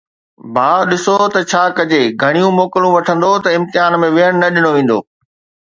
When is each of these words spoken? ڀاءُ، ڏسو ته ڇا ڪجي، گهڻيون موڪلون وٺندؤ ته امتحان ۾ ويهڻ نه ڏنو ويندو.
ڀاءُ، 0.55 0.81
ڏسو 0.89 1.15
ته 1.33 1.39
ڇا 1.51 1.63
ڪجي، 1.77 2.03
گهڻيون 2.21 2.51
موڪلون 2.59 2.93
وٺندؤ 2.97 3.33
ته 3.43 3.49
امتحان 3.57 3.91
۾ 4.05 4.07
ويهڻ 4.15 4.31
نه 4.41 4.47
ڏنو 4.53 4.69
ويندو. 4.75 4.99